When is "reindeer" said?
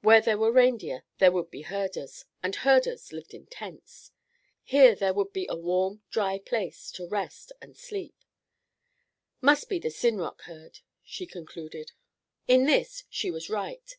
0.50-1.04